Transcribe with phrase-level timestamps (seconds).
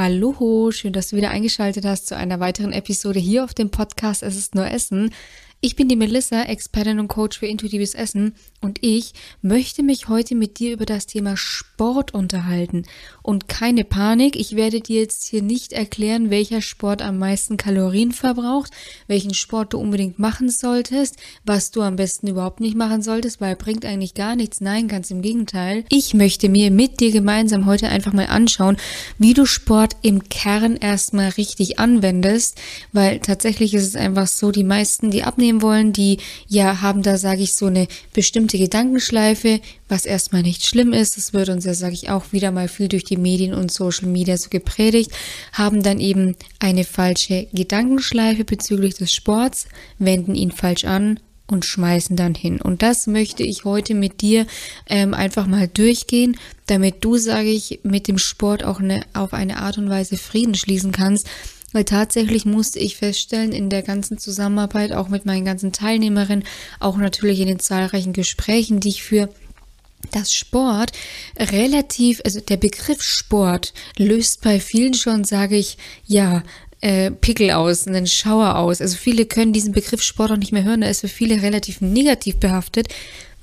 [0.00, 4.22] Hallo, schön, dass du wieder eingeschaltet hast zu einer weiteren Episode hier auf dem Podcast
[4.22, 5.12] Es ist nur Essen.
[5.60, 9.12] Ich bin die Melissa, Expertin und Coach für intuitives Essen und ich
[9.42, 12.84] möchte mich heute mit dir über das Thema Sport unterhalten.
[13.22, 18.12] Und keine Panik, ich werde dir jetzt hier nicht erklären, welcher Sport am meisten Kalorien
[18.12, 18.70] verbraucht,
[19.08, 23.56] welchen Sport du unbedingt machen solltest, was du am besten überhaupt nicht machen solltest, weil
[23.56, 24.60] bringt eigentlich gar nichts.
[24.60, 25.84] Nein, ganz im Gegenteil.
[25.88, 28.76] Ich möchte mir mit dir gemeinsam heute einfach mal anschauen,
[29.18, 32.60] wie du Sport im Kern erstmal richtig anwendest,
[32.92, 37.02] weil tatsächlich ist es einfach so, die meisten, die abnehmen, nehmen wollen, die ja haben
[37.02, 41.16] da, sage ich, so eine bestimmte Gedankenschleife, was erstmal nicht schlimm ist.
[41.16, 44.08] Das wird uns ja, sage ich, auch wieder mal viel durch die Medien und Social
[44.08, 45.10] Media so gepredigt,
[45.52, 49.66] haben dann eben eine falsche Gedankenschleife bezüglich des Sports,
[49.98, 52.60] wenden ihn falsch an und schmeißen dann hin.
[52.60, 54.46] Und das möchte ich heute mit dir
[54.86, 59.56] ähm, einfach mal durchgehen, damit du, sage ich, mit dem Sport auch eine, auf eine
[59.56, 61.26] Art und Weise Frieden schließen kannst,
[61.72, 66.44] weil tatsächlich musste ich feststellen, in der ganzen Zusammenarbeit, auch mit meinen ganzen Teilnehmerinnen,
[66.80, 69.28] auch natürlich in den zahlreichen Gesprächen, die ich für
[70.12, 70.92] dass Sport
[71.38, 76.44] relativ, also der Begriff Sport löst bei vielen schon, sage ich, ja,
[76.80, 78.80] äh, Pickel aus, einen Schauer aus.
[78.80, 80.82] Also viele können diesen Begriff Sport auch nicht mehr hören.
[80.82, 82.88] Er ist für viele relativ negativ behaftet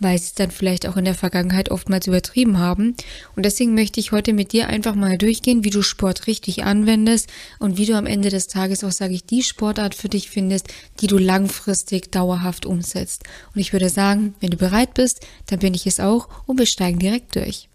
[0.06, 2.96] weil sie es dann vielleicht auch in der Vergangenheit oftmals übertrieben haben.
[3.36, 7.28] Und deswegen möchte ich heute mit dir einfach mal durchgehen, wie du Sport richtig anwendest
[7.58, 10.68] und wie du am Ende des Tages auch, sage ich, die Sportart für dich findest,
[11.02, 13.24] die du langfristig dauerhaft umsetzt.
[13.56, 16.68] Und ich würde sagen, wenn du bereit bist, dann bin ich es auch und wir
[16.68, 17.68] steigen direkt durch.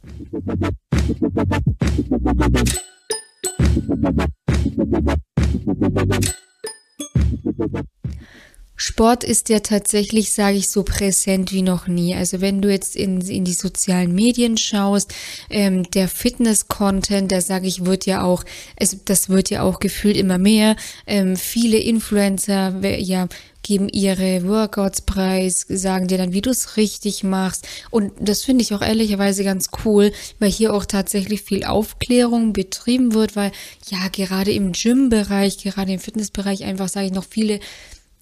[8.82, 12.14] Sport ist ja tatsächlich, sage ich, so präsent wie noch nie.
[12.14, 15.12] Also wenn du jetzt in, in die sozialen Medien schaust,
[15.50, 18.42] ähm, der Fitness-Content, der sage ich, wird ja auch,
[18.80, 20.76] also das wird ja auch gefühlt immer mehr.
[21.06, 23.28] Ähm, viele Influencer, ja,
[23.62, 27.68] geben ihre Workouts preis, sagen dir dann, wie du es richtig machst.
[27.90, 33.12] Und das finde ich auch ehrlicherweise ganz cool, weil hier auch tatsächlich viel Aufklärung betrieben
[33.12, 33.52] wird, weil
[33.90, 37.60] ja gerade im Gym-Bereich, gerade im Fitnessbereich einfach, sage ich, noch viele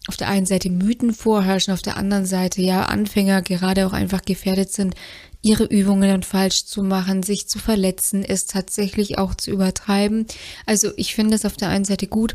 [0.09, 4.23] auf der einen Seite Mythen vorherrschen, auf der anderen Seite ja Anfänger gerade auch einfach
[4.23, 4.95] gefährdet sind,
[5.43, 10.27] ihre Übungen dann falsch zu machen, sich zu verletzen, es tatsächlich auch zu übertreiben.
[10.67, 12.35] Also ich finde es auf der einen Seite gut,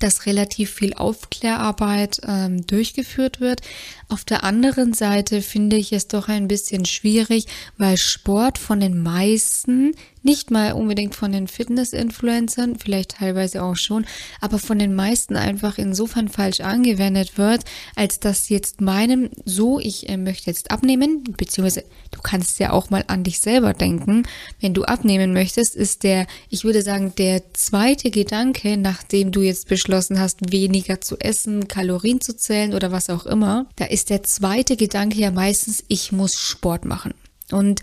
[0.00, 3.62] dass relativ viel Aufklärarbeit ähm, durchgeführt wird.
[4.08, 7.46] Auf der anderen Seite finde ich es doch ein bisschen schwierig,
[7.76, 9.94] weil Sport von den meisten
[10.26, 14.04] nicht mal unbedingt von den Fitness-Influencern, vielleicht teilweise auch schon,
[14.40, 17.62] aber von den meisten einfach insofern falsch angewendet wird,
[17.94, 22.90] als dass jetzt meinem, so ich äh, möchte jetzt abnehmen, beziehungsweise du kannst ja auch
[22.90, 24.24] mal an dich selber denken,
[24.60, 29.68] wenn du abnehmen möchtest, ist der, ich würde sagen, der zweite Gedanke, nachdem du jetzt
[29.68, 34.22] beschlossen hast, weniger zu essen, Kalorien zu zählen oder was auch immer, da ist der
[34.22, 37.14] zweite Gedanke ja meistens, ich muss Sport machen.
[37.50, 37.80] Und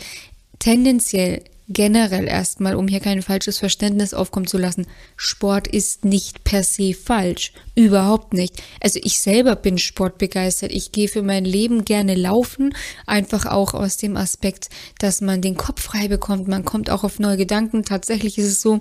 [0.59, 4.85] tendenziell generell erstmal, um hier kein falsches Verständnis aufkommen zu lassen,
[5.15, 7.53] Sport ist nicht per se falsch.
[7.75, 8.61] Überhaupt nicht.
[8.81, 10.71] Also ich selber bin sportbegeistert.
[10.71, 12.75] Ich gehe für mein Leben gerne laufen.
[13.05, 14.69] Einfach auch aus dem Aspekt,
[14.99, 16.47] dass man den Kopf frei bekommt.
[16.47, 17.83] Man kommt auch auf neue Gedanken.
[17.83, 18.79] Tatsächlich ist es so,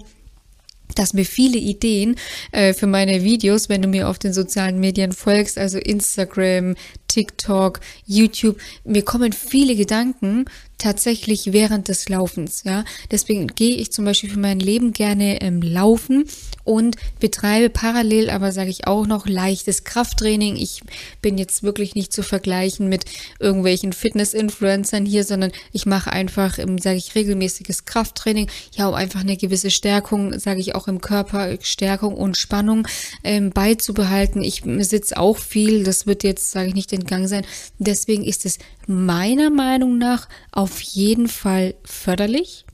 [0.94, 2.16] dass mir viele Ideen
[2.50, 6.74] äh, für meine Videos, wenn du mir auf den sozialen Medien folgst, also Instagram,
[7.12, 10.46] TikTok, YouTube, mir kommen viele Gedanken
[10.82, 12.84] tatsächlich während des Laufens, ja.
[13.10, 16.24] Deswegen gehe ich zum Beispiel für mein Leben gerne ähm, laufen
[16.64, 20.56] und betreibe parallel, aber sage ich auch noch leichtes Krafttraining.
[20.56, 20.82] Ich
[21.20, 23.04] bin jetzt wirklich nicht zu vergleichen mit
[23.38, 29.20] irgendwelchen Fitness-Influencern hier, sondern ich mache einfach, ähm, sage ich, regelmäßiges Krafttraining, ja, um einfach
[29.20, 32.88] eine gewisse Stärkung, sage ich auch im Körper, Stärkung und Spannung
[33.22, 34.42] ähm, beizubehalten.
[34.42, 37.44] Ich sitze auch viel, das wird jetzt, sage ich nicht, den Gang sein.
[37.78, 42.64] Deswegen ist es meiner Meinung nach auf jeden Fall förderlich.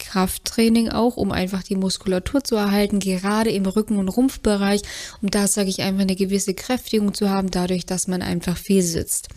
[0.00, 4.82] Krafttraining auch, um einfach die Muskulatur zu erhalten, gerade im Rücken- und Rumpfbereich,
[5.22, 8.82] um da sage ich einfach eine gewisse Kräftigung zu haben, dadurch, dass man einfach viel
[8.82, 9.28] sitzt.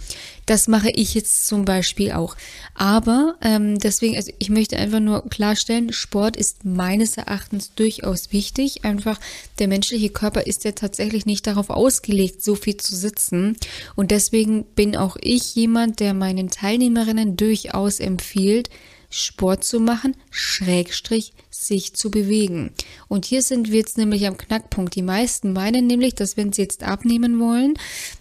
[0.46, 2.36] Das mache ich jetzt zum Beispiel auch.
[2.74, 8.84] Aber ähm, deswegen, also ich möchte einfach nur klarstellen, Sport ist meines Erachtens durchaus wichtig.
[8.84, 9.20] Einfach
[9.60, 13.58] der menschliche Körper ist ja tatsächlich nicht darauf ausgelegt, so viel zu sitzen.
[13.96, 18.70] Und deswegen bin auch ich jemand, der meinen Teilnehmerinnen durchaus empfiehlt,
[19.16, 22.72] Sport zu machen, Schrägstrich sich zu bewegen.
[23.08, 24.96] Und hier sind wir jetzt nämlich am Knackpunkt.
[24.96, 27.76] Die meisten meinen nämlich, dass wenn sie jetzt abnehmen wollen,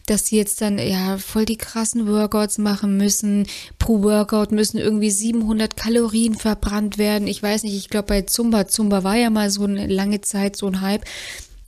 [0.04, 3.46] dass sie jetzt dann ja voll die krassen Workouts machen müssen.
[3.78, 7.26] Pro Workout müssen irgendwie 700 Kalorien verbrannt werden.
[7.26, 10.56] Ich weiß nicht, ich glaube bei Zumba, Zumba war ja mal so eine lange Zeit
[10.56, 11.06] so ein Hype.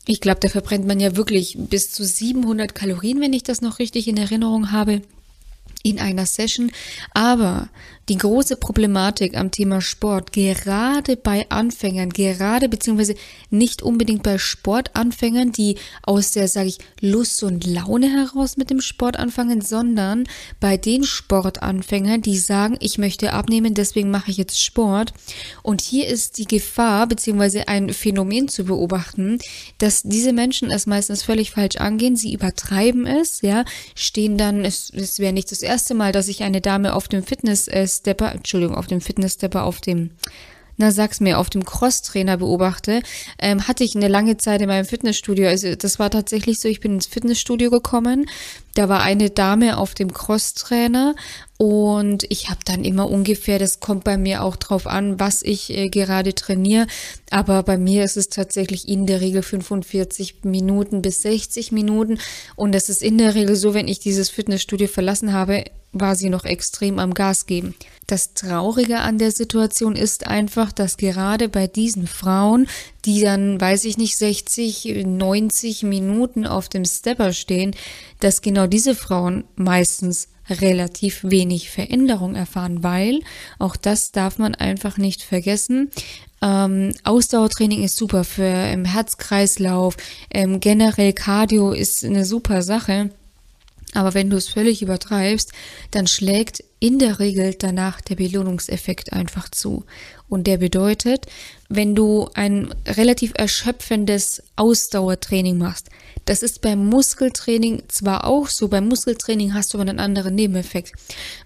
[0.07, 3.79] Ich glaube, da verbrennt man ja wirklich bis zu 700 Kalorien, wenn ich das noch
[3.79, 5.01] richtig in Erinnerung habe
[5.85, 6.73] in einer Session.
[7.13, 7.69] Aber
[8.09, 13.15] die große Problematik am Thema Sport, gerade bei Anfängern, gerade beziehungsweise
[13.51, 18.81] nicht unbedingt bei Sportanfängern, die aus der, sage ich, Lust und Laune heraus mit dem
[18.81, 20.25] Sport anfangen, sondern
[20.61, 25.15] bei den Sportanfängern, die sagen, ich möchte abnehmen, deswegen mache ich jetzt Sport.
[25.63, 29.39] Und hier ist die Gefahr beziehungsweise ein Phänomen zu beobachten,
[29.79, 33.65] dass diese Menschen es meistens völlig falsch angehen, sie übertreiben es, ja,
[33.95, 37.23] stehen dann, es, es wäre nicht das erste Mal, dass ich eine Dame auf dem
[37.23, 40.11] Fitness äh, Stepper, Entschuldigung, auf dem Fitness-Stepper, auf dem
[40.77, 43.03] na sag's mir, auf dem Cross-Trainer beobachte,
[43.39, 45.49] ähm, hatte ich eine lange Zeit in meinem Fitnessstudio.
[45.49, 48.27] Also das war tatsächlich so, ich bin ins Fitnessstudio gekommen,
[48.75, 51.15] da war eine Dame auf dem Cross-Trainer
[51.59, 55.71] und ich habe dann immer ungefähr, das kommt bei mir auch drauf an, was ich
[55.71, 56.89] äh, gerade trainiere,
[57.31, 62.19] aber bei mir ist es tatsächlich in der Regel 45 Minuten bis 60 Minuten
[62.57, 66.29] und es ist in der Regel so, wenn ich dieses Fitnessstudio verlassen habe, war sie
[66.29, 67.77] noch extrem am Gas geben.
[68.07, 72.67] Das Traurige an der Situation ist einfach, dass gerade bei diesen Frauen,
[73.05, 77.75] die dann, weiß ich nicht, 60, 90 Minuten auf dem Stepper stehen,
[78.21, 83.21] dass genau diese Frauen meistens relativ wenig Veränderung erfahren, weil
[83.59, 85.91] auch das darf man einfach nicht vergessen.
[86.43, 89.97] Ähm, Ausdauertraining ist super für ähm, Herzkreislauf,
[90.31, 93.11] ähm, generell Cardio ist eine super Sache.
[93.95, 95.53] Aber wenn du es völlig übertreibst,
[95.91, 99.85] dann schlägt in der Regel danach der Belohnungseffekt einfach zu.
[100.29, 101.27] Und der bedeutet,
[101.69, 105.89] wenn du ein relativ erschöpfendes Ausdauertraining machst,
[106.25, 110.93] das ist beim Muskeltraining zwar auch so, beim Muskeltraining hast du aber einen anderen Nebeneffekt.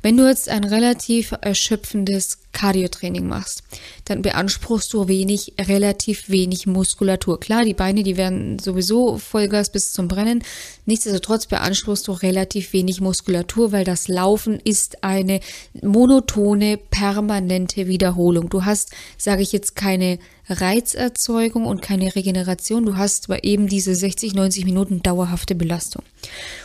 [0.02, 3.62] Wenn du jetzt ein relativ erschöpfendes Cardiotraining machst,
[4.04, 7.38] dann beanspruchst du wenig, relativ wenig Muskulatur.
[7.38, 10.42] Klar, die Beine, die werden sowieso Vollgas bis zum Brennen.
[10.86, 15.40] Nichtsdestotrotz beanspruchst du relativ wenig Muskulatur, weil das Laufen ist eine
[15.82, 18.48] monotone, permanente Wiederholung.
[18.48, 22.84] Du hast, sage ich jetzt, keine Reizerzeugung und keine Regeneration.
[22.84, 26.02] Du hast aber eben diese 60, 90 Minuten dauerhafte Belastung.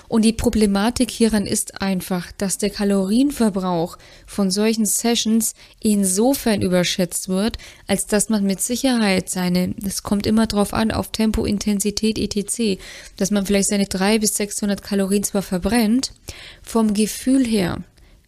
[0.07, 7.57] Und die Problematik hieran ist einfach, dass der Kalorienverbrauch von solchen Sessions insofern überschätzt wird,
[7.87, 12.79] als dass man mit Sicherheit seine, das kommt immer drauf an, auf Tempo, Intensität, etc.,
[13.17, 16.13] dass man vielleicht seine 300 bis 600 Kalorien zwar verbrennt,
[16.61, 17.83] vom Gefühl her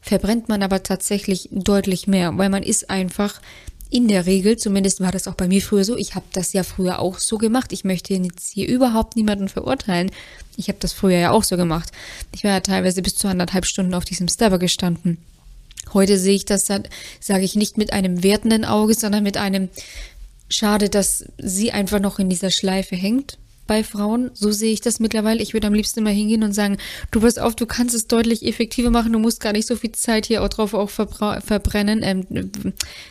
[0.06, 3.42] verbrennt man aber tatsächlich deutlich mehr, weil man ist einfach
[3.90, 6.64] in der Regel, zumindest war das auch bei mir früher so, ich habe das ja
[6.64, 7.72] früher auch so gemacht.
[7.72, 10.12] Ich möchte jetzt hier überhaupt niemanden verurteilen.
[10.58, 11.92] Ich habe das früher ja auch so gemacht.
[12.34, 15.18] Ich war ja teilweise bis zu anderthalb Stunden auf diesem Stepper gestanden.
[15.94, 19.70] Heute sehe ich das, sage ich nicht mit einem wertenden Auge, sondern mit einem
[20.50, 24.32] Schade, dass sie einfach noch in dieser Schleife hängt bei Frauen.
[24.34, 25.42] So sehe ich das mittlerweile.
[25.42, 26.78] Ich würde am liebsten immer hingehen und sagen,
[27.12, 29.92] du pass auf, du kannst es deutlich effektiver machen, du musst gar nicht so viel
[29.92, 32.52] Zeit hier auch drauf auch verbrennen, ähm,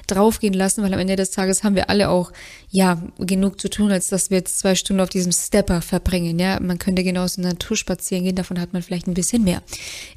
[0.07, 2.33] draufgehen lassen, weil am Ende des Tages haben wir alle auch,
[2.71, 6.59] ja, genug zu tun, als dass wir jetzt zwei Stunden auf diesem Stepper verbringen, ja.
[6.61, 9.63] Man könnte genauso in der Natur spazieren gehen, davon hat man vielleicht ein bisschen mehr.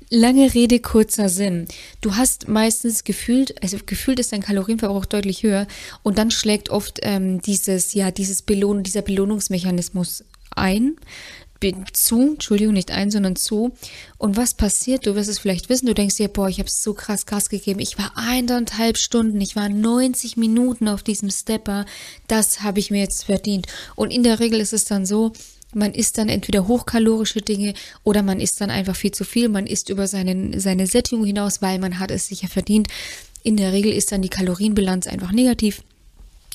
[0.10, 1.68] Lange Rede, kurzer Sinn.
[2.02, 5.68] Du hast meistens gefühlt, also gefühlt ist dein Kalorienverbrauch deutlich höher
[6.02, 10.24] und dann schlägt oft ähm, dieses, ja, dieses Belohn, dieser Belohnungsmechanismus
[10.58, 10.98] ein,
[11.94, 13.72] zu, Entschuldigung, nicht ein, sondern zu.
[14.18, 15.06] Und was passiert?
[15.06, 15.88] Du wirst es vielleicht wissen.
[15.88, 17.80] Du denkst dir, boah, ich habe so krass Gas gegeben.
[17.80, 21.86] Ich war eineinhalb Stunden, ich war 90 Minuten auf diesem Stepper.
[22.28, 23.68] Das habe ich mir jetzt verdient.
[23.96, 25.34] Und in der Regel ist es dann so,
[25.74, 27.74] man isst dann entweder hochkalorische Dinge
[28.04, 29.50] oder man isst dann einfach viel zu viel.
[29.50, 32.88] Man isst über seinen, seine Sättigung hinaus, weil man hat es sicher verdient.
[33.44, 35.84] In der Regel ist dann die Kalorienbilanz einfach negativ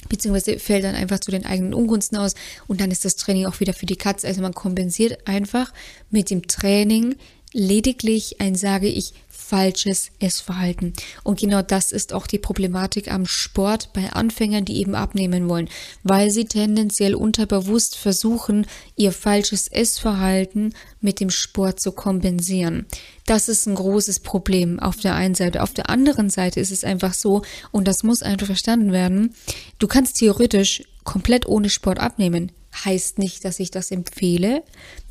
[0.09, 2.35] beziehungsweise fällt dann einfach zu den eigenen Ungunsten aus
[2.67, 4.27] und dann ist das Training auch wieder für die Katze.
[4.27, 5.73] Also man kompensiert einfach
[6.11, 7.17] mit dem Training
[7.53, 10.93] lediglich ein, sage ich, falsches Essverhalten.
[11.23, 15.69] Und genau das ist auch die Problematik am Sport bei Anfängern, die eben abnehmen wollen,
[16.03, 22.87] weil sie tendenziell unterbewusst versuchen, ihr falsches Essverhalten mit dem Sport zu kompensieren.
[23.27, 25.63] Das ist ein großes Problem auf der einen Seite.
[25.63, 29.35] Auf der anderen Seite ist es einfach so, und das muss einfach verstanden werden,
[29.79, 32.53] du kannst theoretisch komplett ohne Sport abnehmen
[32.85, 34.63] heißt nicht, dass ich das empfehle.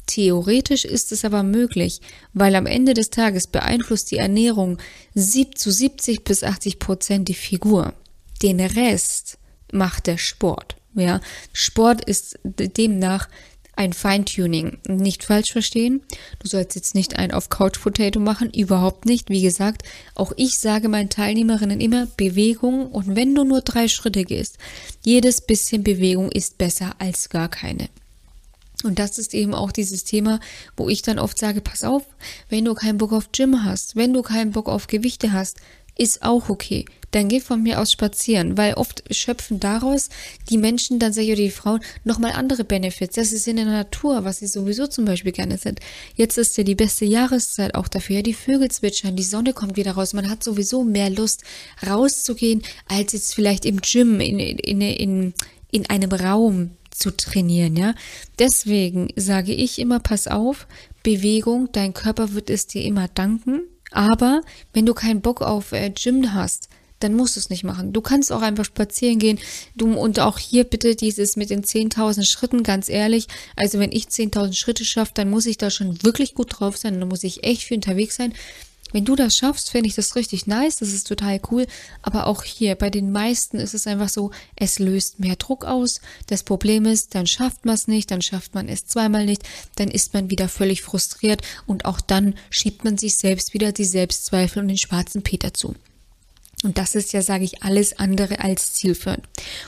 [0.08, 2.02] Theoretisch ist es aber möglich,
[2.34, 4.78] weil am Ende des Tages beeinflusst die Ernährung
[5.16, 7.94] zu 70 bis 80 Prozent die Figur.
[8.42, 9.38] Den Rest
[9.72, 10.76] macht der Sport.
[10.94, 11.22] Ja,
[11.54, 13.30] Sport ist demnach
[13.76, 14.80] ein Feintuning.
[14.88, 16.02] Nicht falsch verstehen.
[16.40, 19.30] Du sollst jetzt nicht ein auf Couch Potato machen, überhaupt nicht.
[19.30, 24.26] Wie gesagt, auch ich sage meinen Teilnehmerinnen immer Bewegung und wenn du nur drei Schritte
[24.26, 24.58] gehst,
[25.04, 27.90] jedes bisschen Bewegung ist besser als gar keine.
[28.84, 30.40] Und das ist eben auch dieses Thema,
[30.78, 32.04] wo ich dann oft sage, pass auf,
[32.50, 35.58] wenn du keinen Bock auf Gym hast, wenn du keinen Bock auf Gewichte hast,
[35.98, 36.86] ist auch okay.
[37.12, 40.10] Dann geh von mir aus spazieren, weil oft schöpfen daraus
[40.50, 43.16] die Menschen, dann sage ich, oder die Frauen, nochmal andere Benefits.
[43.16, 45.82] Das ist in der Natur, was sie sowieso zum Beispiel gerne sind.
[46.16, 48.18] Jetzt ist ja die beste Jahreszeit auch dafür.
[48.18, 50.14] Ja, die Vögel zwitschern, die Sonne kommt wieder raus.
[50.14, 51.44] Man hat sowieso mehr Lust,
[51.86, 55.34] rauszugehen, als jetzt vielleicht im Gym, in, in, in,
[55.70, 57.94] in einem Raum zu trainieren, ja.
[58.40, 60.68] Deswegen sage ich immer, pass auf,
[61.04, 63.62] Bewegung, dein Körper wird es dir immer danken.
[63.92, 64.42] Aber
[64.74, 66.70] wenn du keinen Bock auf äh, Gym hast,
[67.00, 67.94] dann musst du es nicht machen.
[67.94, 69.40] Du kannst auch einfach spazieren gehen.
[69.76, 73.28] Du, und auch hier bitte dieses mit den 10.000 Schritten, ganz ehrlich.
[73.56, 77.00] Also wenn ich 10.000 Schritte schaffe, dann muss ich da schon wirklich gut drauf sein.
[77.00, 78.34] Dann muss ich echt viel unterwegs sein.
[78.92, 81.66] Wenn du das schaffst, finde ich das richtig nice, das ist total cool.
[82.02, 86.02] Aber auch hier, bei den meisten ist es einfach so, es löst mehr Druck aus.
[86.28, 89.44] Das Problem ist, dann schafft man es nicht, dann schafft man es zweimal nicht,
[89.76, 93.86] dann ist man wieder völlig frustriert und auch dann schiebt man sich selbst wieder die
[93.86, 95.76] Selbstzweifel und den schwarzen Peter zu.
[96.64, 99.24] Und das ist ja, sage ich, alles andere als zielführend.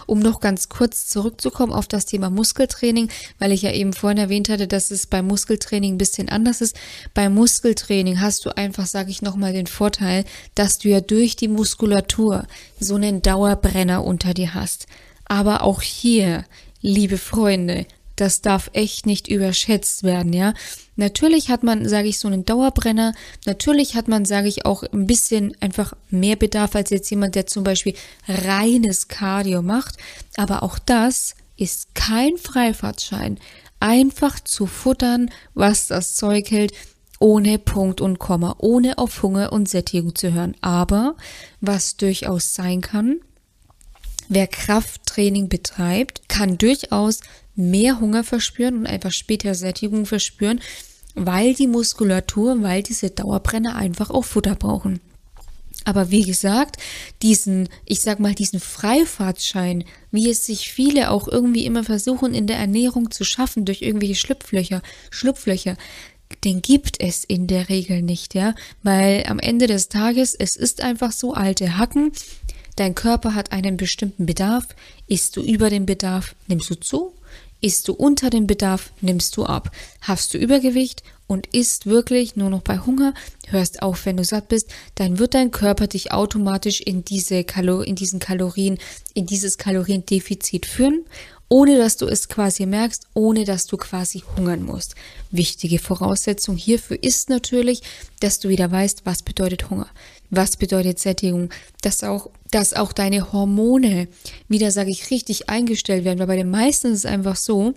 [0.05, 3.09] Um noch ganz kurz zurückzukommen auf das Thema Muskeltraining,
[3.39, 6.75] weil ich ja eben vorhin erwähnt hatte, dass es beim Muskeltraining ein bisschen anders ist.
[7.15, 10.23] Beim Muskeltraining hast du einfach, sage ich nochmal, den Vorteil,
[10.53, 12.45] dass du ja durch die Muskulatur
[12.79, 14.85] so einen Dauerbrenner unter dir hast.
[15.25, 16.45] Aber auch hier,
[16.81, 20.53] liebe Freunde, das darf echt nicht überschätzt werden, ja.
[20.96, 23.13] Natürlich hat man, sage ich, so einen Dauerbrenner.
[23.46, 27.48] Natürlich hat man, sage ich, auch ein bisschen einfach mehr Bedarf als jetzt jemand, der
[27.48, 27.96] zum Beispiel
[28.27, 29.98] reines Cardio macht.
[30.38, 33.39] Aber auch das ist kein Freifahrtschein.
[33.79, 36.74] Einfach zu futtern, was das Zeug hält,
[37.20, 40.55] ohne Punkt und Komma, ohne auf Hunger und Sättigung zu hören.
[40.62, 41.15] Aber
[41.62, 43.20] was durchaus sein kann,
[44.29, 47.22] wer Krafttraining betreibt, kann durchaus
[47.55, 50.62] mehr Hunger verspüren und einfach später Sättigung verspüren,
[51.15, 55.00] weil die Muskulatur, weil diese Dauerbrenner einfach auch Futter brauchen.
[55.86, 56.77] Aber wie gesagt,
[57.22, 62.48] diesen, ich sag mal, diesen Freifahrtschein, wie es sich viele auch irgendwie immer versuchen in
[62.48, 65.75] der Ernährung zu schaffen durch irgendwelche Schlupflöcher, Schlupflöcher,
[66.43, 70.81] den gibt es in der Regel nicht, ja, weil am Ende des Tages, es ist
[70.81, 72.12] einfach so alte Hacken,
[72.75, 74.67] dein Körper hat einen bestimmten Bedarf,
[75.07, 77.13] isst du über den Bedarf, nimmst du zu,
[77.63, 79.72] Isst du unter dem Bedarf, nimmst du ab.
[80.01, 83.13] Hast du Übergewicht und isst wirklich nur noch bei Hunger,
[83.48, 87.88] hörst auf, wenn du satt bist, dann wird dein Körper dich automatisch in diese Kalor
[87.88, 88.79] in diesen Kalorien,
[89.13, 91.05] in dieses Kaloriendefizit führen,
[91.53, 94.95] ohne dass du es quasi merkst, ohne dass du quasi hungern musst.
[95.29, 97.83] Wichtige Voraussetzung hierfür ist natürlich,
[98.22, 99.86] dass du wieder weißt, was bedeutet Hunger.
[100.31, 101.51] Was bedeutet Sättigung?
[101.83, 104.07] Dass auch, dass auch deine Hormone
[104.48, 106.17] wieder, sage ich, richtig eingestellt werden.
[106.17, 107.75] Weil bei den meisten ist es einfach so,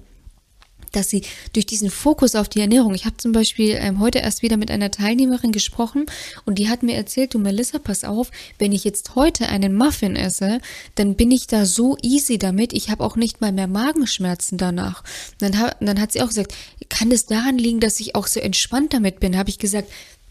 [0.97, 1.23] dass sie
[1.53, 4.71] durch diesen Fokus auf die Ernährung, ich habe zum Beispiel ähm, heute erst wieder mit
[4.71, 6.07] einer Teilnehmerin gesprochen
[6.45, 10.17] und die hat mir erzählt, du Melissa, pass auf, wenn ich jetzt heute einen Muffin
[10.17, 10.61] esse,
[10.95, 15.05] dann bin ich da so easy damit, ich habe auch nicht mal mehr Magenschmerzen danach.
[15.39, 16.55] Dann, ha dann hat sie auch gesagt,
[16.89, 19.37] kann das daran liegen, dass ich auch so entspannt damit bin?
[19.37, 19.91] Habe ich gesagt,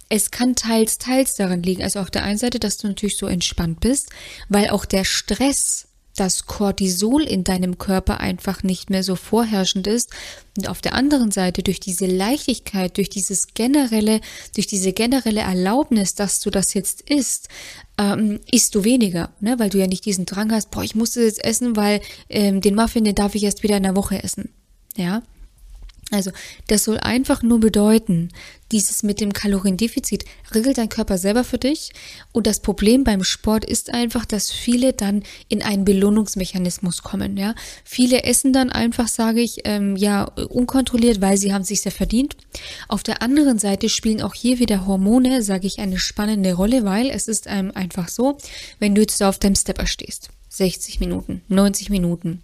[0.09, 1.83] es kann teils, teils daran liegen.
[1.83, 4.09] Also auf der einen Seite, dass du natürlich so entspannt bist,
[4.49, 10.11] weil auch der Stress, das Cortisol in deinem Körper einfach nicht mehr so vorherrschend ist.
[10.57, 14.21] Und auf der anderen Seite, durch diese Leichtigkeit, durch dieses generelle,
[14.55, 17.49] durch diese generelle Erlaubnis, dass du das jetzt isst,
[17.97, 19.59] ähm, isst du weniger, ne?
[19.59, 22.61] weil du ja nicht diesen Drang hast, boah, ich muss das jetzt essen, weil ähm,
[22.61, 24.49] den Muffin, den darf ich erst wieder in der Woche essen.
[24.95, 25.21] Ja,
[26.11, 26.31] also,
[26.67, 28.29] das soll einfach nur bedeuten,
[28.71, 31.93] dieses mit dem Kaloriendefizit regelt dein Körper selber für dich.
[32.31, 37.37] Und das Problem beim Sport ist einfach, dass viele dann in einen Belohnungsmechanismus kommen.
[37.37, 41.91] Ja, viele essen dann einfach, sage ich, ähm, ja unkontrolliert, weil sie haben sich sehr
[41.91, 42.37] verdient.
[42.87, 47.09] Auf der anderen Seite spielen auch hier wieder Hormone, sage ich, eine spannende Rolle, weil
[47.09, 48.37] es ist ähm, einfach so,
[48.77, 52.41] wenn du jetzt auf deinem Stepper stehst 60 Minuten, 90 Minuten,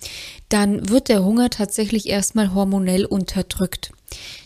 [0.50, 3.91] dann wird der Hunger tatsächlich erstmal hormonell unterdrückt.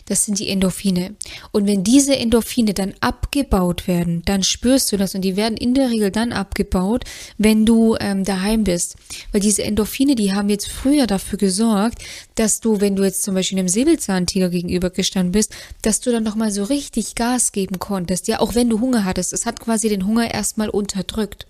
[0.06, 1.16] Das sind die Endorphine.
[1.52, 5.74] Und wenn diese Endorphine dann abgebaut werden, dann spürst du das und die werden in
[5.74, 7.04] der Regel dann abgebaut,
[7.38, 8.96] wenn du ähm, daheim bist.
[9.32, 12.02] Weil diese Endorphine, die haben jetzt früher dafür gesorgt,
[12.36, 16.52] dass du, wenn du jetzt zum Beispiel einem Säbelzahntiger gegenübergestanden bist, dass du dann nochmal
[16.52, 18.28] so richtig Gas geben konntest.
[18.28, 19.32] Ja, auch wenn du Hunger hattest.
[19.32, 21.46] Es hat quasi den Hunger erstmal unterdrückt.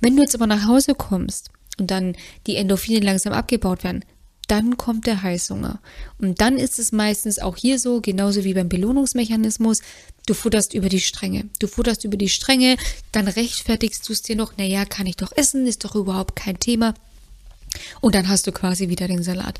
[0.00, 4.04] Wenn du jetzt aber nach Hause kommst und dann die Endorphine langsam abgebaut werden,
[4.48, 5.80] dann kommt der Heißhunger.
[6.18, 9.82] Und dann ist es meistens auch hier so, genauso wie beim Belohnungsmechanismus,
[10.26, 11.48] du futterst über die Stränge.
[11.58, 12.76] Du futterst über die Stränge,
[13.12, 16.58] dann rechtfertigst du es dir noch, naja, kann ich doch essen, ist doch überhaupt kein
[16.58, 16.94] Thema.
[18.00, 19.58] Und dann hast du quasi wieder den Salat.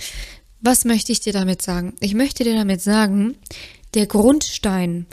[0.61, 1.95] Was möchte ich dir damit sagen?
[2.01, 3.37] Ich möchte dir damit sagen,
[3.95, 5.07] der Grundstein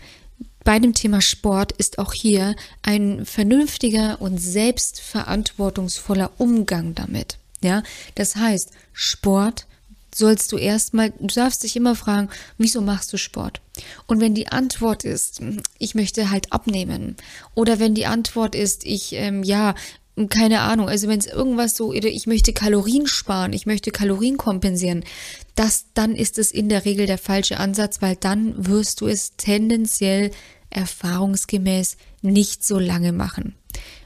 [0.63, 7.38] bei dem Thema Sport ist auch hier ein vernünftiger und selbstverantwortungsvoller Umgang damit.
[7.65, 7.81] Ja,
[8.13, 9.65] das heißt, Sport
[10.13, 12.29] sollst du erstmal, du darfst dich immer fragen,
[12.60, 13.60] wieso machst du Sport?
[14.05, 15.41] Und wenn die Antwort ist,
[15.79, 17.15] ich möchte halt abnehmen,
[17.55, 19.74] oder wenn die Antwort ist, ich, ähm, ja,
[20.29, 25.03] keine Ahnung, also wenn es irgendwas so, ich möchte Kalorien sparen, ich möchte Kalorien kompensieren,
[25.55, 29.36] das, dann ist es in der Regel der falsche Ansatz, weil dann wirst du es
[29.38, 30.29] tendenziell
[30.69, 33.55] erfahrungsgemäß nicht so lange machen.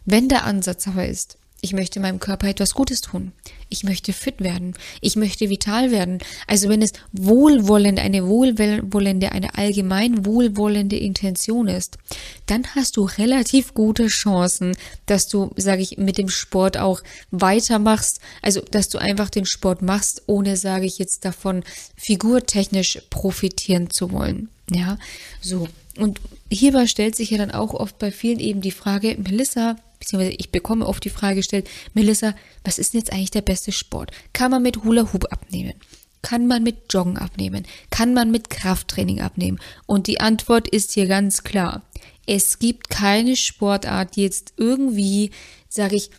[0.05, 3.33] Wenn der Ansatz aber ist, ich möchte meinem Körper etwas Gutes tun.
[3.69, 4.73] Ich möchte fit werden.
[5.01, 6.19] Ich möchte vital werden.
[6.47, 11.97] Also wenn es wohlwollend, eine wohlwollende, eine allgemein wohlwollende Intention ist,
[12.45, 14.75] dann hast du relativ gute Chancen,
[15.05, 17.01] dass du, sage ich, mit dem Sport auch
[17.31, 18.19] weitermachst.
[18.41, 21.63] Also, dass du einfach den Sport machst, ohne, sage ich jetzt davon,
[21.95, 24.49] figurtechnisch profitieren zu wollen.
[24.71, 24.97] Ja,
[25.41, 25.67] so.
[25.97, 30.35] Und hierbei stellt sich ja dann auch oft bei vielen eben die Frage, Melissa, beziehungsweise
[30.37, 34.11] ich bekomme oft die Frage gestellt, Melissa, was ist denn jetzt eigentlich der beste Sport?
[34.33, 35.73] Kann man mit Hula Hoop abnehmen?
[36.21, 37.65] Kann man mit Joggen abnehmen?
[37.91, 39.59] Kann man mit Krafttraining abnehmen?
[39.85, 41.83] Und die Antwort ist hier ganz klar.
[42.25, 45.31] Es gibt keine Sportart, die jetzt irgendwie,
[45.69, 46.11] sage ich,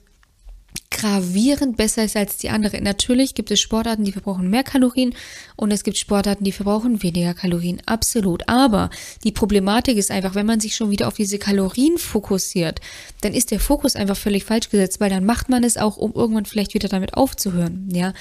[0.91, 2.81] gravierend besser ist als die andere.
[2.83, 5.15] Natürlich gibt es Sportarten, die verbrauchen mehr Kalorien
[5.57, 7.81] und es gibt Sportarten, die verbrauchen weniger Kalorien.
[7.87, 8.49] Absolut.
[8.49, 8.91] Aber
[9.25, 12.81] die Problematik ist einfach, wenn man sich schon wieder auf diese Kalorien fokussiert,
[13.23, 16.13] dann ist der Fokus einfach völlig falsch gesetzt, weil dann macht man es auch, um
[16.13, 17.89] irgendwann vielleicht wieder damit aufzuhören.
[17.93, 18.13] Ja.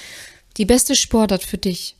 [0.56, 1.96] Die beste Sportart für dich.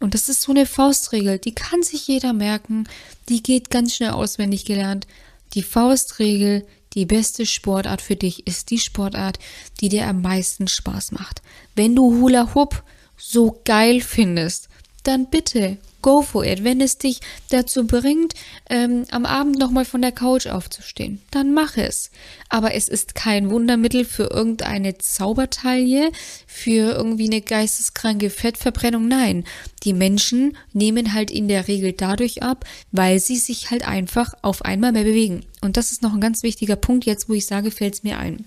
[0.00, 2.88] Und das ist so eine Faustregel, die kann sich jeder merken,
[3.28, 5.06] die geht ganz schnell auswendig gelernt.
[5.54, 9.38] Die Faustregel, die beste Sportart für dich ist die Sportart,
[9.80, 11.42] die dir am meisten Spaß macht.
[11.74, 12.82] Wenn du Hula Hoop
[13.16, 14.68] so geil findest,
[15.04, 16.62] dann bitte go for it.
[16.64, 18.34] Wenn es dich dazu bringt,
[18.68, 22.10] ähm, am Abend nochmal von der Couch aufzustehen, dann mach es.
[22.50, 26.12] Aber es ist kein Wundermittel für irgendeine Zaubertaille,
[26.46, 29.08] für irgendwie eine geisteskranke Fettverbrennung.
[29.08, 29.44] Nein,
[29.82, 34.62] die Menschen nehmen halt in der Regel dadurch ab, weil sie sich halt einfach auf
[34.62, 35.46] einmal mehr bewegen.
[35.62, 38.18] Und das ist noch ein ganz wichtiger Punkt jetzt, wo ich sage, fällt es mir
[38.18, 38.44] ein.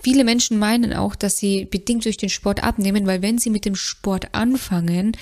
[0.00, 3.64] Viele Menschen meinen auch, dass sie bedingt durch den Sport abnehmen, weil wenn sie mit
[3.64, 5.16] dem Sport anfangen,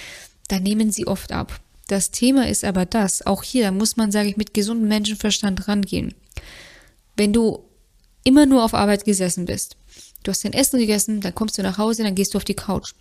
[0.52, 1.60] dann nehmen sie oft ab.
[1.88, 6.14] Das Thema ist aber das, auch hier muss man, sage ich, mit gesundem Menschenverstand rangehen.
[7.16, 7.64] Wenn du
[8.22, 9.76] immer nur auf Arbeit gesessen bist,
[10.22, 12.54] du hast dein Essen gegessen, dann kommst du nach Hause, dann gehst du auf die
[12.54, 12.92] Couch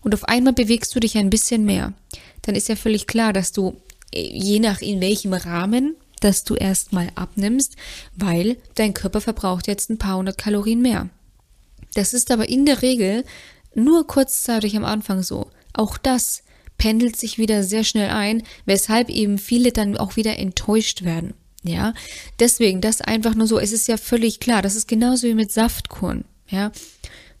[0.00, 1.92] und auf einmal bewegst du dich ein bisschen mehr,
[2.42, 3.76] dann ist ja völlig klar, dass du
[4.14, 7.76] äh, je nach in welchem Rahmen, dass du erstmal abnimmst,
[8.16, 11.10] weil dein Körper verbraucht jetzt ein paar hundert Kalorien mehr.
[11.92, 13.24] Das ist aber in der Regel
[13.74, 15.50] nur kurzzeitig am Anfang so.
[15.74, 16.43] Auch das
[16.84, 21.32] pendelt sich wieder sehr schnell ein, weshalb eben viele dann auch wieder enttäuscht werden.
[21.62, 21.94] Ja,
[22.40, 23.58] deswegen das einfach nur so.
[23.58, 24.60] Es ist ja völlig klar.
[24.60, 26.26] Das ist genauso wie mit Saftkuren.
[26.46, 26.72] Ja,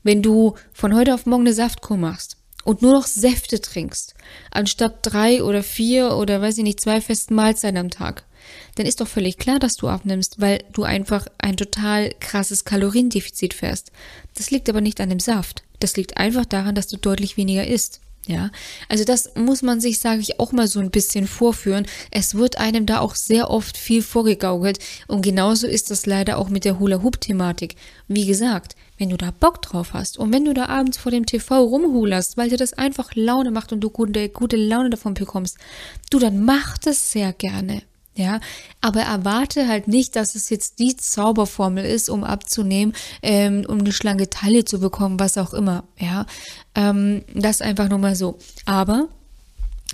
[0.02, 4.14] wenn du von heute auf morgen eine Saftkur machst und nur noch Säfte trinkst,
[4.50, 8.24] anstatt drei oder vier oder weiß ich nicht, zwei festen Mahlzeiten am Tag,
[8.76, 13.52] dann ist doch völlig klar, dass du abnimmst, weil du einfach ein total krasses Kaloriendefizit
[13.52, 13.92] fährst.
[14.36, 15.64] Das liegt aber nicht an dem Saft.
[15.80, 18.00] Das liegt einfach daran, dass du deutlich weniger isst.
[18.26, 18.50] Ja,
[18.88, 21.86] also das muss man sich, sage ich, auch mal so ein bisschen vorführen.
[22.10, 26.48] Es wird einem da auch sehr oft viel vorgegaukelt und genauso ist das leider auch
[26.48, 27.76] mit der Hula-Hoop-Thematik.
[28.08, 31.26] Wie gesagt, wenn du da Bock drauf hast und wenn du da abends vor dem
[31.26, 35.58] TV rumhulerst, weil dir das einfach Laune macht und du gute, gute Laune davon bekommst,
[36.10, 37.82] du, dann mach das sehr gerne.
[38.16, 38.38] Ja,
[38.80, 43.92] aber erwarte halt nicht, dass es jetzt die Zauberformel ist, um abzunehmen, ähm, um eine
[43.92, 45.84] schlanke Taille zu bekommen, was auch immer.
[45.98, 46.26] Ja,
[46.76, 48.38] ähm, das einfach nur mal so.
[48.66, 49.08] Aber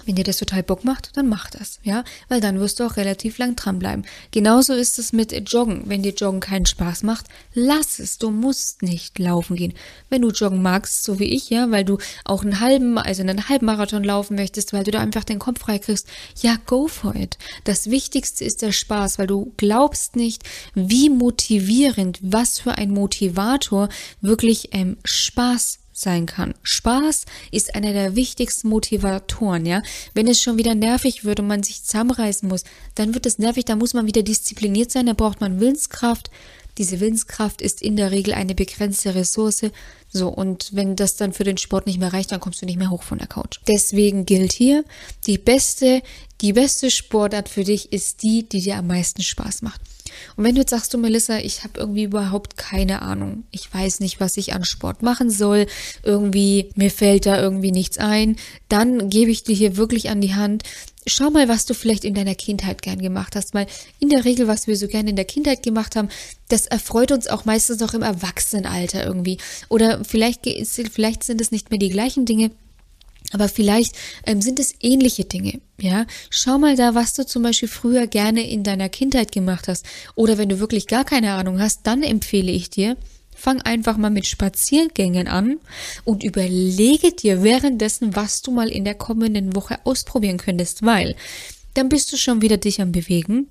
[0.06, 2.96] Wenn dir das total Bock macht, dann mach das, ja, weil dann wirst du auch
[2.96, 4.04] relativ lang dranbleiben.
[4.30, 5.82] Genauso ist es mit Joggen.
[5.86, 8.18] Wenn dir Joggen keinen Spaß macht, lass es.
[8.18, 9.74] Du musst nicht laufen gehen.
[10.08, 13.48] Wenn du Joggen magst, so wie ich, ja, weil du auch einen halben, also einen
[13.48, 16.06] Halbmarathon laufen möchtest, weil du da einfach den Kopf frei kriegst,
[16.40, 17.38] ja, go for it.
[17.64, 20.42] Das Wichtigste ist der Spaß, weil du glaubst nicht,
[20.74, 23.88] wie motivierend, was für ein Motivator
[24.20, 26.54] wirklich ähm, Spaß sein kann.
[26.62, 29.82] Spaß ist einer der wichtigsten Motivatoren, ja.
[30.14, 33.64] Wenn es schon wieder nervig wird und man sich zusammenreißen muss, dann wird es nervig,
[33.64, 36.30] da muss man wieder diszipliniert sein, da braucht man Willenskraft.
[36.78, 39.66] Diese Willenskraft ist in der Regel eine begrenzte Ressource.
[40.10, 42.78] So, und wenn das dann für den Sport nicht mehr reicht, dann kommst du nicht
[42.78, 43.60] mehr hoch von der Couch.
[43.68, 44.84] Deswegen gilt hier,
[45.26, 46.02] die beste,
[46.40, 49.80] die beste Sportart für dich ist die, die dir am meisten Spaß macht.
[50.36, 54.00] Und wenn du jetzt sagst, du Melissa, ich habe irgendwie überhaupt keine Ahnung, ich weiß
[54.00, 55.66] nicht, was ich an Sport machen soll,
[56.02, 58.36] irgendwie mir fällt da irgendwie nichts ein,
[58.68, 60.64] dann gebe ich dir hier wirklich an die Hand,
[61.06, 63.66] schau mal, was du vielleicht in deiner Kindheit gern gemacht hast, weil
[63.98, 66.08] in der Regel, was wir so gerne in der Kindheit gemacht haben,
[66.48, 69.38] das erfreut uns auch meistens noch im Erwachsenenalter irgendwie.
[69.68, 72.50] Oder vielleicht, vielleicht sind es nicht mehr die gleichen Dinge,
[73.32, 73.94] aber vielleicht
[74.26, 76.06] ähm, sind es ähnliche Dinge, ja.
[76.30, 79.86] Schau mal da, was du zum Beispiel früher gerne in deiner Kindheit gemacht hast.
[80.14, 82.96] Oder wenn du wirklich gar keine Ahnung hast, dann empfehle ich dir,
[83.34, 85.58] fang einfach mal mit Spaziergängen an
[86.04, 91.16] und überlege dir währenddessen, was du mal in der kommenden Woche ausprobieren könntest, weil
[91.74, 93.48] dann bist du schon wieder dich am Bewegen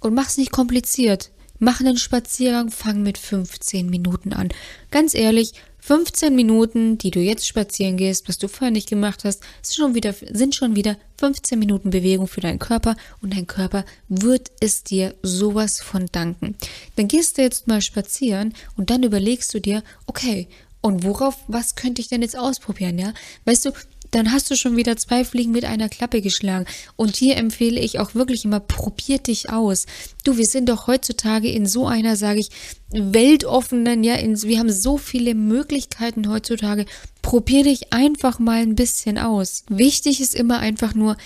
[0.00, 1.30] und mach's nicht kompliziert.
[1.58, 4.50] Mach einen Spaziergang, fang mit 15 Minuten an.
[4.90, 5.52] Ganz ehrlich,
[5.86, 9.94] 15 Minuten, die du jetzt spazieren gehst, was du vorher nicht gemacht hast, sind schon
[9.94, 14.82] wieder, sind schon wieder 15 Minuten Bewegung für deinen Körper und dein Körper wird es
[14.82, 16.56] dir sowas von danken.
[16.96, 20.48] Dann gehst du jetzt mal spazieren und dann überlegst du dir, okay,
[20.80, 23.14] und worauf, was könnte ich denn jetzt ausprobieren, ja?
[23.44, 23.70] Weißt du,
[24.10, 26.66] dann hast du schon wieder zwei Fliegen mit einer Klappe geschlagen.
[26.96, 29.86] Und hier empfehle ich auch wirklich immer, probier dich aus.
[30.24, 32.50] Du, wir sind doch heutzutage in so einer, sage ich,
[32.90, 36.86] weltoffenen, ja, in, wir haben so viele Möglichkeiten heutzutage.
[37.22, 39.64] Probier dich einfach mal ein bisschen aus.
[39.68, 41.16] Wichtig ist immer einfach nur,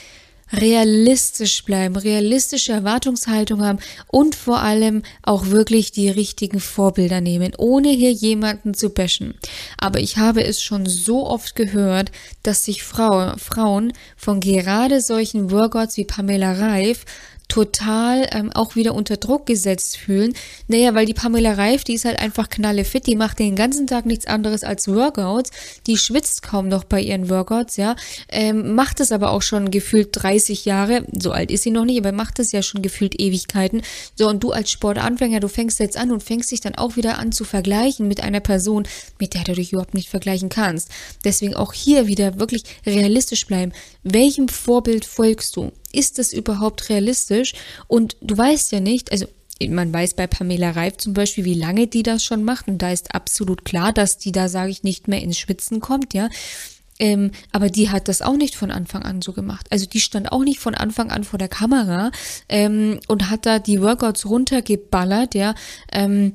[0.52, 7.90] realistisch bleiben, realistische Erwartungshaltung haben und vor allem auch wirklich die richtigen Vorbilder nehmen, ohne
[7.90, 9.34] hier jemanden zu bashen.
[9.78, 12.10] Aber ich habe es schon so oft gehört,
[12.42, 17.04] dass sich Frau, Frauen von gerade solchen Workouts wie Pamela Reif
[17.50, 20.32] total ähm, auch wieder unter Druck gesetzt fühlen.
[20.68, 24.06] Naja, weil die Pamela Reif, die ist halt einfach knallefit, die macht den ganzen Tag
[24.06, 25.50] nichts anderes als Workouts,
[25.86, 27.96] die schwitzt kaum noch bei ihren Workouts, ja,
[28.28, 31.98] ähm, macht es aber auch schon gefühlt 30 Jahre, so alt ist sie noch nicht,
[31.98, 33.82] aber macht es ja schon gefühlt Ewigkeiten.
[34.14, 37.18] So, und du als Sportanfänger, du fängst jetzt an und fängst dich dann auch wieder
[37.18, 38.86] an zu vergleichen mit einer Person,
[39.18, 40.88] mit der du dich überhaupt nicht vergleichen kannst.
[41.24, 43.72] Deswegen auch hier wieder wirklich realistisch bleiben.
[44.04, 45.72] Welchem Vorbild folgst du?
[45.92, 47.54] Ist das überhaupt realistisch?
[47.88, 49.26] Und du weißt ja nicht, also
[49.68, 52.68] man weiß bei Pamela Reif zum Beispiel, wie lange die das schon macht.
[52.68, 56.14] Und da ist absolut klar, dass die da, sage ich, nicht mehr ins Schwitzen kommt,
[56.14, 56.28] ja.
[56.98, 59.66] Ähm, aber die hat das auch nicht von Anfang an so gemacht.
[59.70, 62.10] Also die stand auch nicht von Anfang an vor der Kamera
[62.48, 65.54] ähm, und hat da die Workouts runtergeballert, ja.
[65.90, 66.34] Ähm,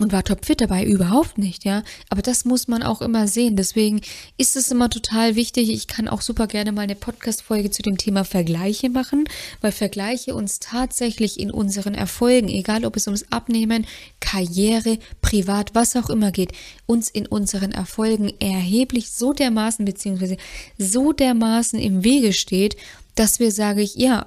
[0.00, 1.82] und war topfit dabei, überhaupt nicht, ja.
[2.08, 3.56] Aber das muss man auch immer sehen.
[3.56, 4.00] Deswegen
[4.36, 5.70] ist es immer total wichtig.
[5.70, 9.24] Ich kann auch super gerne mal eine Podcast-Folge zu dem Thema Vergleiche machen,
[9.60, 13.86] weil Vergleiche uns tatsächlich in unseren Erfolgen, egal ob es ums Abnehmen,
[14.20, 16.52] Karriere, privat, was auch immer geht,
[16.86, 20.36] uns in unseren Erfolgen erheblich so dermaßen, beziehungsweise
[20.78, 22.76] so dermaßen im Wege steht,
[23.14, 24.26] dass wir, sage ich, ja,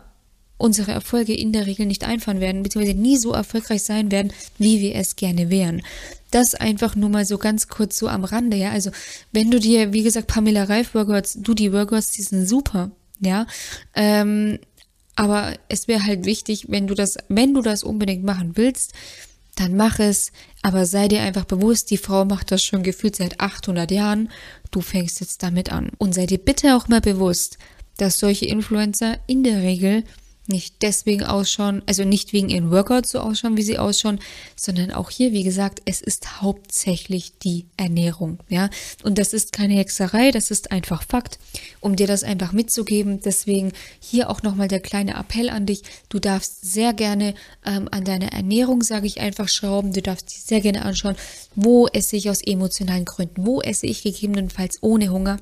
[0.61, 4.79] unsere Erfolge in der Regel nicht einfahren werden, beziehungsweise nie so erfolgreich sein werden, wie
[4.79, 5.81] wir es gerne wären.
[6.31, 8.71] Das einfach nur mal so ganz kurz so am Rande, ja.
[8.71, 8.91] Also,
[9.31, 13.45] wenn du dir, wie gesagt, Pamela Reif Workouts, du die Workouts, die sind super, ja.
[13.95, 14.59] Ähm,
[15.15, 18.93] aber es wäre halt wichtig, wenn du das, wenn du das unbedingt machen willst,
[19.55, 23.39] dann mach es, aber sei dir einfach bewusst, die Frau macht das schon gefühlt seit
[23.39, 24.29] 800 Jahren,
[24.71, 25.91] du fängst jetzt damit an.
[25.97, 27.57] Und sei dir bitte auch mal bewusst,
[27.97, 30.03] dass solche Influencer in der Regel
[30.51, 34.19] nicht deswegen ausschauen, also nicht wegen ihren Workouts so ausschauen, wie sie ausschauen,
[34.55, 38.69] sondern auch hier, wie gesagt, es ist hauptsächlich die Ernährung, ja.
[39.03, 41.39] Und das ist keine Hexerei, das ist einfach Fakt,
[41.79, 43.21] um dir das einfach mitzugeben.
[43.21, 45.83] Deswegen hier auch nochmal der kleine Appell an dich.
[46.09, 47.33] Du darfst sehr gerne
[47.65, 49.93] ähm, an deiner Ernährung, sage ich einfach, schrauben.
[49.93, 51.15] Du darfst dich sehr gerne anschauen,
[51.55, 55.37] wo esse ich aus emotionalen Gründen, wo esse ich gegebenenfalls ohne Hunger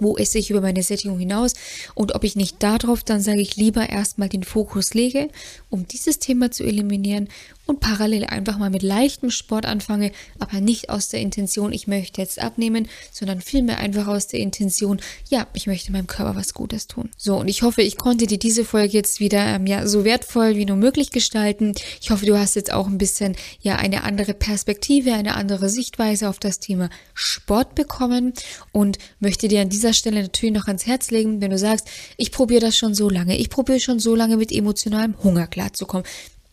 [0.00, 1.54] wo esse ich über meine Sättigung hinaus
[1.94, 5.28] und ob ich nicht darauf dann sage ich lieber erstmal den Fokus lege,
[5.70, 7.28] um dieses Thema zu eliminieren
[7.66, 12.20] und parallel einfach mal mit leichtem Sport anfange, aber nicht aus der Intention, ich möchte
[12.20, 16.88] jetzt abnehmen, sondern vielmehr einfach aus der Intention, ja, ich möchte meinem Körper was Gutes
[16.88, 17.10] tun.
[17.16, 20.56] So, und ich hoffe, ich konnte dir diese Folge jetzt wieder ähm, ja so wertvoll
[20.56, 21.74] wie nur möglich gestalten.
[22.00, 26.28] Ich hoffe, du hast jetzt auch ein bisschen ja eine andere Perspektive, eine andere Sichtweise
[26.28, 28.32] auf das Thema Sport bekommen
[28.72, 32.32] und möchte dir an dieser Stelle natürlich noch ans Herz legen, wenn du sagst, ich
[32.32, 36.06] probiere das schon so lange, ich probiere schon so lange mit emotionalem Hunger klarzukommen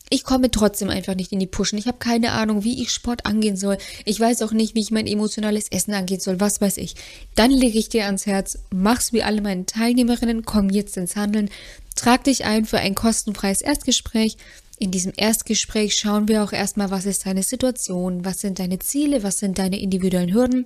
[0.10, 1.78] ich komme trotzdem einfach nicht in die Pushen.
[1.78, 3.78] Ich habe keine Ahnung, wie ich Sport angehen soll.
[4.06, 6.40] Ich weiß auch nicht, wie ich mein emotionales Essen angehen soll.
[6.40, 6.96] Was weiß ich.
[7.36, 11.50] Dann lege ich dir ans Herz, mach's wie alle meine Teilnehmerinnen, komm jetzt ins Handeln.
[11.96, 14.38] Trag dich ein für ein kostenfreies Erstgespräch.
[14.80, 19.24] In diesem Erstgespräch schauen wir auch erstmal, was ist deine Situation, was sind deine Ziele,
[19.24, 20.66] was sind deine individuellen Hürden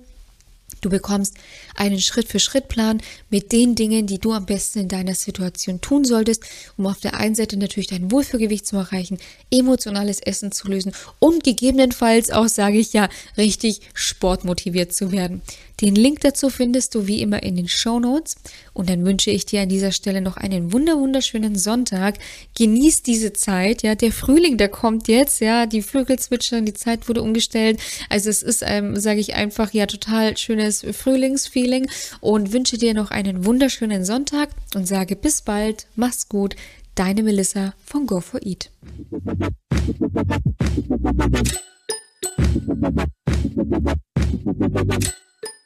[0.84, 1.38] Du bekommst
[1.76, 6.44] einen Schritt-für-Schritt-Plan mit den Dingen, die du am besten in deiner Situation tun solltest,
[6.76, 9.16] um auf der einen Seite natürlich dein Wohlfühlgewicht zu erreichen,
[9.50, 15.40] emotionales Essen zu lösen und gegebenenfalls auch, sage ich ja, richtig sportmotiviert zu werden.
[15.80, 18.36] Den Link dazu findest du wie immer in den Show Notes.
[18.72, 22.18] Und dann wünsche ich dir an dieser Stelle noch einen wunder wunderschönen Sonntag.
[22.56, 23.94] Genieß diese Zeit, ja.
[23.94, 25.66] Der Frühling, der kommt jetzt, ja.
[25.66, 27.80] Die Vögel zwitschern, die Zeit wurde umgestellt.
[28.08, 31.88] Also es ist, ähm, sage ich einfach, ja, total schönes Frühlingsfeeling.
[32.20, 35.86] Und wünsche dir noch einen wunderschönen Sonntag und sage bis bald.
[35.96, 36.56] Mach's gut.
[36.94, 38.68] Deine Melissa von Go4Eat.